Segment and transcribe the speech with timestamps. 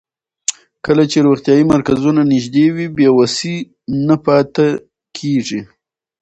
[0.85, 3.55] کله چې روغتیايي مرکزونه نږدې وي، بې وسۍ
[4.07, 4.67] نه پاتې
[5.17, 5.61] کېږي.